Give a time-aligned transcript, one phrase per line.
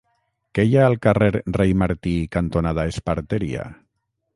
[0.57, 1.29] Què hi ha al carrer
[1.59, 3.73] Rei Martí cantonada Esparteria?